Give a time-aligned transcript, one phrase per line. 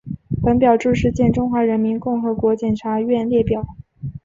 [0.41, 3.63] 本表注释见中华人民共和国检察院列表。